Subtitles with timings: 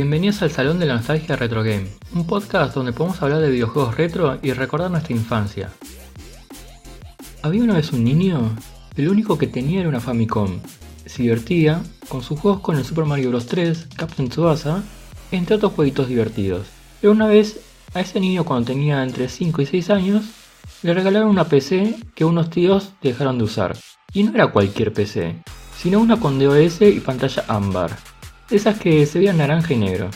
[0.00, 3.96] Bienvenidos al Salón de la Nostalgia Retro Game, un podcast donde podemos hablar de videojuegos
[3.96, 5.72] retro y recordar nuestra infancia.
[7.42, 8.54] Había una vez un niño,
[8.94, 10.60] el único que tenía era una Famicom.
[11.04, 13.46] Se divertía con sus juegos con el Super Mario Bros.
[13.46, 14.84] 3, Captain Tsubasa,
[15.32, 16.68] entre otros jueguitos divertidos.
[17.00, 17.58] Pero una vez,
[17.92, 20.26] a ese niño cuando tenía entre 5 y 6 años,
[20.84, 23.76] le regalaron una PC que unos tíos dejaron de usar.
[24.12, 25.42] Y no era cualquier PC,
[25.76, 28.07] sino una con DOS y pantalla ámbar
[28.50, 30.10] esas que se veían naranja y negro.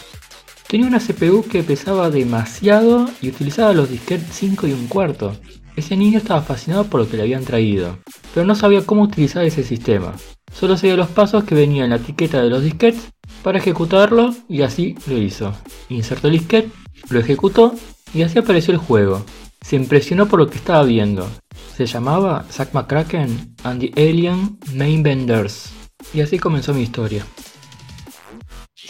[0.68, 5.36] Tenía una CPU que pesaba demasiado y utilizaba los disquetes 5 y un cuarto.
[5.77, 7.98] Ese niño estaba fascinado por lo que le habían traído,
[8.33, 10.14] pero no sabía cómo utilizar ese sistema.
[10.53, 14.62] Solo seguía los pasos que venían en la etiqueta de los disquetes para ejecutarlo y
[14.62, 15.55] así lo hizo.
[15.88, 16.70] Insertó el disquete,
[17.08, 17.75] lo ejecutó
[18.14, 19.25] y así apareció el juego.
[19.60, 21.28] Se impresionó por lo que estaba viendo.
[21.77, 25.70] Se llamaba Zack McCracken and the Alien Main Vendors.
[26.12, 27.25] Y así comenzó mi historia.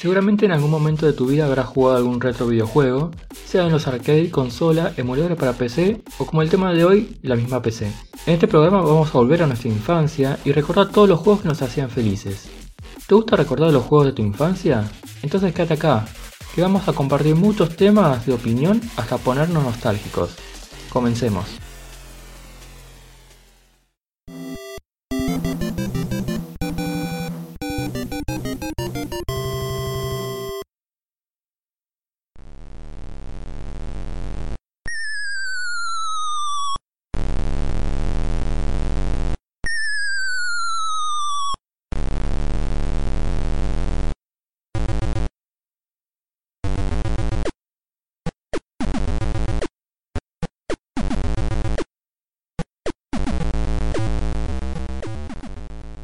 [0.02, 3.12] Seguramente en algún momento de tu vida habrás jugado algún retro videojuego,
[3.46, 7.36] sea en los arcade, consola, emuladores para PC o como el tema de hoy, la
[7.36, 7.86] misma PC.
[8.26, 11.48] En este programa vamos a volver a nuestra infancia y recordar todos los juegos que
[11.48, 12.50] nos hacían felices.
[13.06, 14.90] ¿Te gusta recordar los juegos de tu infancia?
[15.22, 16.04] Entonces quédate acá,
[16.52, 20.34] que vamos a compartir muchos temas de opinión hasta ponernos nostálgicos.
[20.92, 21.46] Comencemos.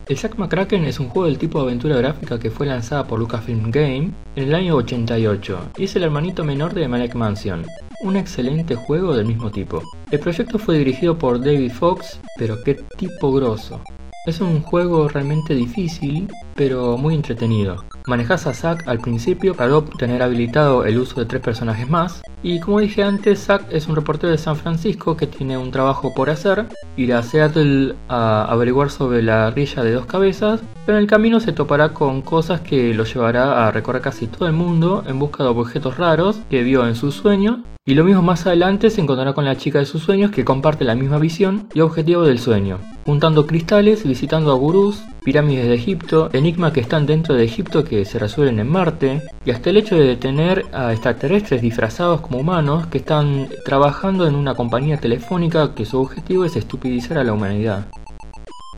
[0.09, 3.19] El Jack McCracken es un juego del tipo de aventura gráfica que fue lanzada por
[3.19, 7.67] Lucasfilm Game en el año 88 y es el hermanito menor de Maniac Mansion,
[8.03, 9.83] un excelente juego del mismo tipo.
[10.11, 13.83] El proyecto fue dirigido por David Fox, pero qué tipo grosso.
[14.25, 17.85] Es un juego realmente difícil, pero muy entretenido.
[18.09, 22.23] Manejas a Zack al principio para obtener habilitado el uso de tres personajes más.
[22.43, 26.15] Y como dije antes, Zack es un reportero de San Francisco que tiene un trabajo
[26.15, 26.65] por hacer,
[26.97, 31.39] ir a Seattle a averiguar sobre la rilla de dos cabezas, pero en el camino
[31.39, 35.43] se topará con cosas que lo llevará a recorrer casi todo el mundo en busca
[35.45, 39.33] de objetos raros que vio en su sueño y lo mismo más adelante se encontrará
[39.33, 42.81] con la chica de sus sueños que comparte la misma visión y objetivo del sueño,
[43.07, 48.05] juntando cristales, visitando a gurús, pirámides de Egipto, enigmas que están dentro de Egipto que
[48.05, 52.89] se resuelven en Marte, y hasta el hecho de detener a extraterrestres disfrazados como humanos
[52.89, 57.87] que están trabajando en una compañía telefónica que su objetivo es estupidizar a la humanidad.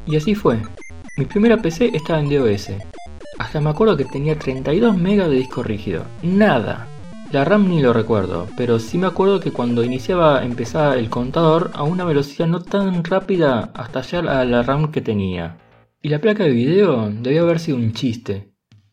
[0.07, 0.59] Y así fue.
[1.17, 2.69] Mi primera PC estaba en DOS.
[3.41, 6.05] Hasta me acuerdo que tenía 32 MB de disco rígido.
[6.23, 6.87] Nada.
[7.33, 11.71] La RAM ni lo recuerdo, pero sí me acuerdo que cuando iniciaba empezaba el contador
[11.75, 15.57] a una velocidad no tan rápida hasta llegar a la RAM que tenía.
[16.03, 18.51] Y la placa de video debía haber sido un chiste.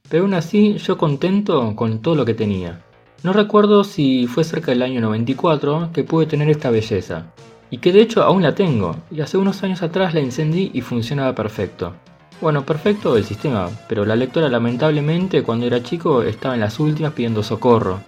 [0.08, 2.84] Pero aún así yo contento con todo lo que tenía.
[3.24, 7.34] No recuerdo si fue cerca del año 94 que pude tener esta belleza.
[7.72, 10.82] Y que de hecho aún la tengo, y hace unos años atrás la encendí y
[10.82, 11.96] funcionaba perfecto.
[12.40, 17.14] Bueno, perfecto el sistema, pero la lectora lamentablemente cuando era chico estaba en las últimas
[17.14, 18.00] pidiendo socorro.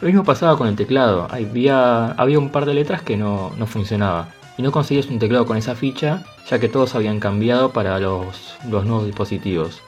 [0.00, 3.66] Lo mismo pasaba con el teclado, había, había un par de letras que no, no
[3.66, 4.28] funcionaba.
[4.58, 8.56] Y no conseguías un teclado con esa ficha, ya que todos habían cambiado para los,
[8.68, 9.80] los nuevos dispositivos.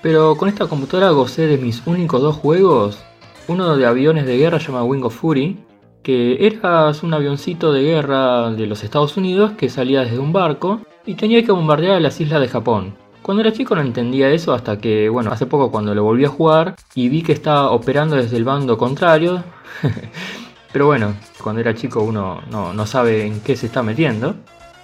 [0.00, 3.02] Pero con esta computadora gocé de mis únicos dos juegos.
[3.48, 5.58] Uno de aviones de guerra llamado Wing of Fury,
[6.02, 10.80] que era un avioncito de guerra de los Estados Unidos que salía desde un barco
[11.04, 12.94] y tenía que bombardear las islas de Japón.
[13.26, 16.28] Cuando era chico no entendía eso hasta que, bueno, hace poco cuando lo volví a
[16.28, 19.42] jugar y vi que estaba operando desde el bando contrario.
[20.72, 21.12] Pero bueno,
[21.42, 24.36] cuando era chico uno no, sabe en qué se está metiendo.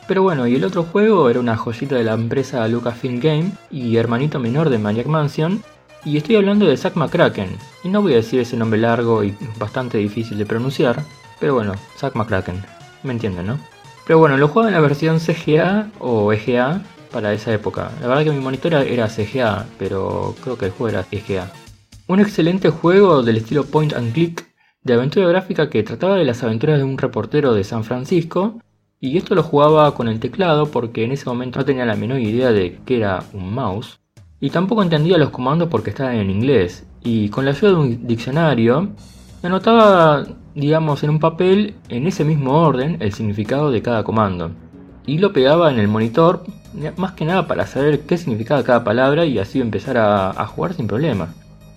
[0.09, 3.97] Pero bueno, y el otro juego era una joyita de la empresa Lucasfilm Game y
[3.97, 5.63] hermanito menor de Maniac Mansion.
[6.05, 7.57] Y estoy hablando de Zack McCracken.
[7.85, 11.05] Y no voy a decir ese nombre largo y bastante difícil de pronunciar.
[11.39, 12.61] Pero bueno, Zack McCracken.
[13.05, 13.59] Me entienden, ¿no?
[14.05, 17.93] Pero bueno, lo jugaba en la versión CGA o EGA para esa época.
[18.01, 21.51] La verdad que mi monitor era CGA, pero creo que el juego era EGA.
[22.09, 24.47] Un excelente juego del estilo point and click
[24.83, 28.61] de aventura gráfica que trataba de las aventuras de un reportero de San Francisco.
[29.01, 32.21] Y esto lo jugaba con el teclado porque en ese momento no tenía la menor
[32.21, 34.01] idea de qué era un mouse.
[34.41, 36.87] Y tampoco entendía los comandos porque estaban en inglés.
[37.03, 38.91] Y con la ayuda de un diccionario,
[39.43, 40.25] anotaba,
[40.55, 44.51] digamos, en un papel, en ese mismo orden, el significado de cada comando
[45.07, 46.45] y lo pegaba en el monitor,
[46.97, 50.87] más que nada para saber qué significaba cada palabra y así empezar a, jugar sin
[50.87, 51.35] problema.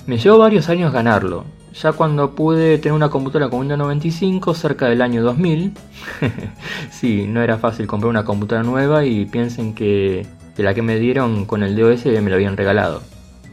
[0.08, 4.88] Me llevó varios años ganarlo, ya cuando pude tener una computadora con Windows 95 cerca
[4.88, 5.74] del año 2000.
[6.92, 10.26] sí, no era fácil comprar una computadora nueva y piensen que,
[10.56, 13.02] que la que me dieron con el DOS me la habían regalado.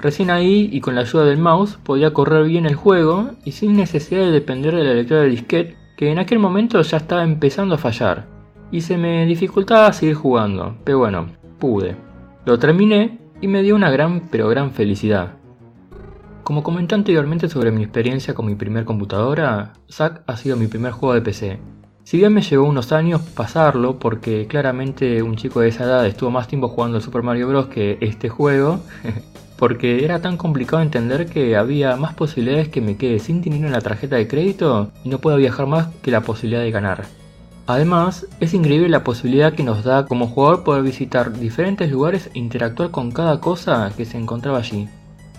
[0.00, 3.76] Recién ahí y con la ayuda del mouse podía correr bien el juego y sin
[3.76, 7.76] necesidad de depender de la lectura de disquete que en aquel momento ya estaba empezando
[7.76, 8.26] a fallar
[8.72, 11.26] y se me dificultaba seguir jugando, pero bueno,
[11.60, 11.94] pude.
[12.44, 15.34] Lo terminé y me dio una gran pero gran felicidad.
[16.42, 20.90] Como comenté anteriormente sobre mi experiencia con mi primer computadora, Zack ha sido mi primer
[20.92, 21.60] juego de PC.
[22.02, 26.30] Si bien me llevó unos años pasarlo, porque claramente un chico de esa edad estuvo
[26.32, 27.66] más tiempo jugando al Super Mario Bros.
[27.66, 28.80] que este juego,
[29.56, 33.72] porque era tan complicado entender que había más posibilidades que me quede sin dinero en
[33.72, 37.21] la tarjeta de crédito y no pueda viajar más que la posibilidad de ganar.
[37.66, 42.38] Además, es increíble la posibilidad que nos da como jugador poder visitar diferentes lugares e
[42.38, 44.88] interactuar con cada cosa que se encontraba allí.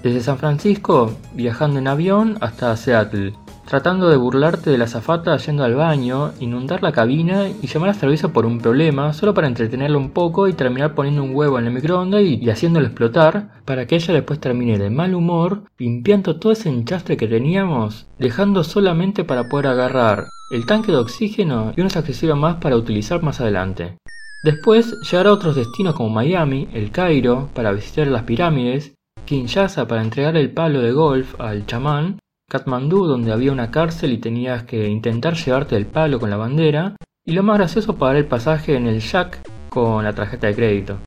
[0.02, 3.34] Desde San Francisco, viajando en avión, hasta Seattle,
[3.66, 7.94] tratando de burlarte de la azafata yendo al baño, inundar la cabina y llamar a
[7.94, 11.68] servicio por un problema, solo para entretenerlo un poco y terminar poniendo un huevo en
[11.68, 16.52] el microondas y, haciéndolo explotar, para que ella después termine de mal humor, limpiando todo
[16.52, 21.98] ese enchastre que teníamos, dejando solamente para poder agarrar el tanque de oxígeno y unos
[21.98, 23.98] accesorios más para utilizar más adelante.
[24.44, 28.94] Después llegar a otros destinos como Miami, el Cairo, para visitar las pirámides,
[29.26, 34.20] Kinshasa para entregar el palo de golf al chamán, Katmandú donde había una cárcel y
[34.20, 38.28] tenías que intentar llevarte el palo con la bandera, y lo más gracioso pagar el
[38.28, 40.98] pasaje en el Jack con la tarjeta de crédito.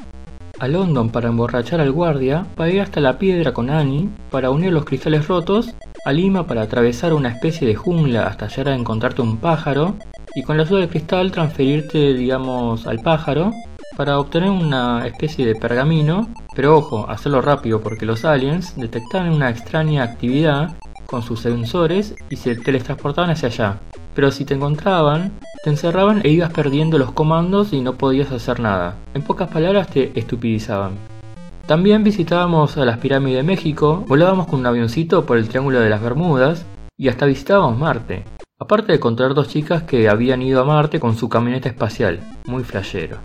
[0.58, 4.72] A London para emborrachar al guardia, para ir hasta la piedra con Annie, para unir
[4.72, 5.72] los cristales rotos,
[6.06, 9.96] a Lima para atravesar una especie de jungla hasta llegar a encontrarte un pájaro,
[10.36, 13.52] y con la ayuda del cristal transferirte, digamos, al pájaro,
[13.96, 19.50] para obtener una especie de pergamino, pero ojo, hacerlo rápido porque los aliens detectaban una
[19.50, 20.76] extraña actividad
[21.06, 23.80] con sus sensores y se teletransportaban hacia allá.
[24.14, 25.32] Pero si te encontraban,
[25.64, 28.94] te encerraban e ibas perdiendo los comandos y no podías hacer nada.
[29.14, 31.15] En pocas palabras te estupidizaban.
[31.66, 35.90] También visitábamos a las pirámides de México, volábamos con un avioncito por el Triángulo de
[35.90, 36.64] las Bermudas
[36.96, 38.22] y hasta visitábamos Marte.
[38.60, 42.62] Aparte de encontrar dos chicas que habían ido a Marte con su camioneta espacial, muy
[42.62, 43.18] flashero.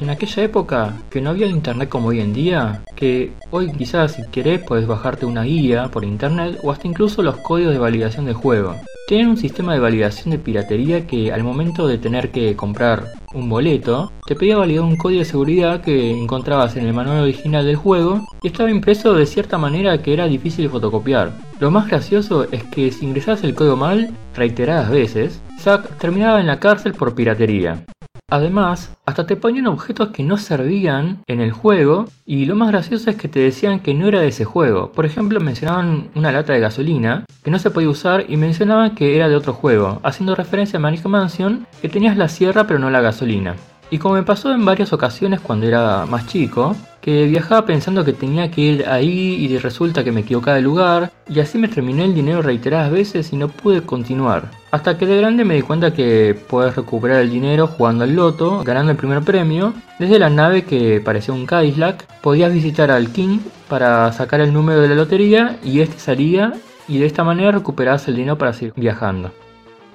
[0.00, 4.26] En aquella época, que no había internet como hoy en día, que hoy quizás si
[4.32, 8.34] querés puedes bajarte una guía por internet o hasta incluso los códigos de validación del
[8.34, 8.74] juego.
[9.12, 13.46] Tienen un sistema de validación de piratería que al momento de tener que comprar un
[13.46, 17.76] boleto, te pedía validar un código de seguridad que encontrabas en el manual original del
[17.76, 21.32] juego y estaba impreso de cierta manera que era difícil de fotocopiar.
[21.60, 26.46] Lo más gracioso es que si ingresabas el código mal, reiteradas veces, Zack terminaba en
[26.46, 27.84] la cárcel por piratería.
[28.32, 33.10] Además, hasta te ponían objetos que no servían en el juego y lo más gracioso
[33.10, 34.90] es que te decían que no era de ese juego.
[34.90, 39.16] Por ejemplo, mencionaban una lata de gasolina que no se podía usar y mencionaban que
[39.16, 42.88] era de otro juego, haciendo referencia a Manic Mansion que tenías la sierra pero no
[42.88, 43.54] la gasolina.
[43.92, 48.14] Y como me pasó en varias ocasiones cuando era más chico, que viajaba pensando que
[48.14, 52.06] tenía que ir ahí y resulta que me equivocaba de lugar, y así me terminé
[52.06, 54.50] el dinero reiteradas veces y no pude continuar.
[54.70, 58.62] Hasta que de grande me di cuenta que puedes recuperar el dinero jugando al loto,
[58.64, 63.40] ganando el primer premio, desde la nave que parecía un Cadillac, podías visitar al King
[63.68, 66.54] para sacar el número de la lotería y este salía
[66.88, 69.32] y de esta manera recuperabas el dinero para seguir viajando.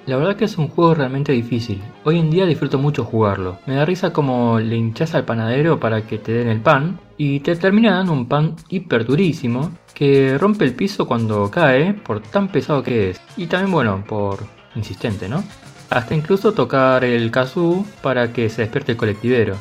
[0.08, 1.84] La verdad que es un juego realmente difícil.
[2.06, 3.60] Hoy en día disfruto mucho jugarlo.
[3.66, 7.42] Me da risa como le hinchas al panadero para que te den el pan y
[7.42, 12.48] te termina dando un pan hiper durísimo que rompe el piso cuando cae por tan
[12.48, 13.22] pesado que es.
[13.36, 14.40] Y también bueno, por
[14.76, 15.44] insistente, ¿no?
[15.90, 19.58] Hasta incluso tocar el kazoo para que se despierte el colectivero.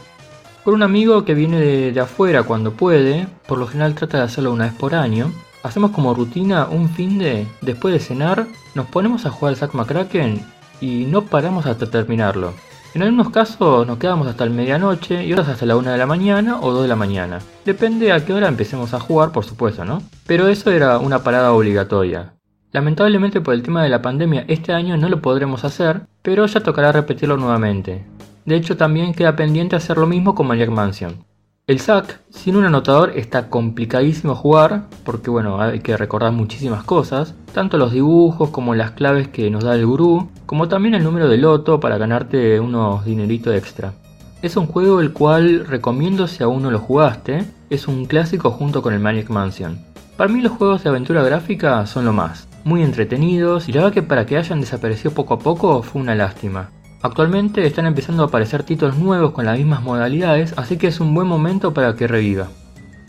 [0.62, 4.24] Con un amigo que viene de, de afuera cuando puede, por lo general trata de
[4.24, 5.32] hacerlo una vez por año,
[5.66, 8.46] Hacemos como rutina un fin de, después de cenar,
[8.76, 10.40] nos ponemos a jugar al Zack McCracken
[10.80, 12.54] y no paramos hasta terminarlo.
[12.94, 16.06] En algunos casos nos quedamos hasta la medianoche y otras hasta la 1 de la
[16.06, 17.40] mañana o 2 de la mañana.
[17.64, 20.04] Depende a qué hora empecemos a jugar, por supuesto, ¿no?
[20.24, 22.34] Pero eso era una parada obligatoria.
[22.70, 26.60] Lamentablemente por el tema de la pandemia este año no lo podremos hacer, pero ya
[26.60, 28.06] tocará repetirlo nuevamente.
[28.44, 31.25] De hecho también queda pendiente hacer lo mismo con Maniac Mansion.
[31.68, 37.34] El SAC, sin un anotador, está complicadísimo jugar, porque bueno, hay que recordar muchísimas cosas,
[37.52, 41.26] tanto los dibujos como las claves que nos da el gurú, como también el número
[41.28, 43.94] de loto para ganarte unos dineritos extra.
[44.42, 48.80] Es un juego el cual recomiendo si aún no lo jugaste, es un clásico junto
[48.80, 49.80] con el Maniac Mansion.
[50.16, 53.92] Para mí los juegos de aventura gráfica son lo más, muy entretenidos y la verdad
[53.92, 56.70] que para que hayan desaparecido poco a poco fue una lástima.
[57.06, 61.14] Actualmente están empezando a aparecer títulos nuevos con las mismas modalidades, así que es un
[61.14, 62.48] buen momento para que reviva.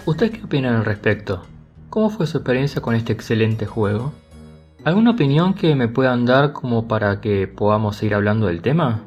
[0.05, 1.41] ¿Ustedes qué opinan al respecto?
[1.89, 4.13] ¿cómo fue su experiencia con este excelente juego?
[4.83, 9.01] ¿Alguna opinión que me puedan dar como para que podamos seguir hablando del tema?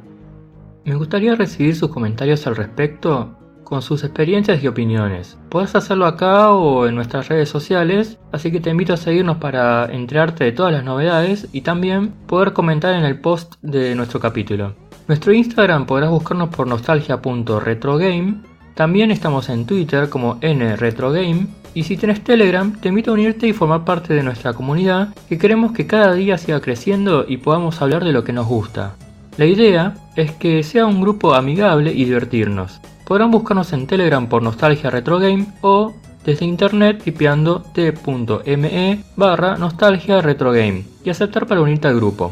[0.85, 3.37] Me gustaría recibir sus comentarios al respecto
[3.71, 5.39] con sus experiencias y opiniones.
[5.49, 9.87] Puedes hacerlo acá o en nuestras redes sociales, así que te invito a seguirnos para
[9.87, 14.75] enterarte de todas las novedades y también poder comentar en el post de nuestro capítulo.
[15.07, 18.43] Nuestro Instagram podrás buscarnos por nostalgia.retrogame.
[18.75, 21.47] También estamos en Twitter como nretrogame.
[21.73, 25.39] Y si tienes Telegram, te invito a unirte y formar parte de nuestra comunidad, que
[25.39, 28.97] queremos que cada día siga creciendo y podamos hablar de lo que nos gusta.
[29.37, 32.81] La idea es que sea un grupo amigable y divertirnos.
[33.11, 35.93] Podrán buscarnos en Telegram por Nostalgia Retrogame o
[36.25, 42.31] desde internet tipeando t.me barra Nostalgia Retrogame y aceptar para unirte al grupo.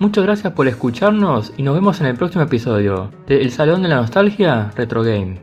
[0.00, 3.88] Muchas gracias por escucharnos y nos vemos en el próximo episodio de El Salón de
[3.88, 5.38] la Nostalgia Retrogame.